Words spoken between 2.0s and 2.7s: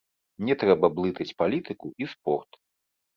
і спорт.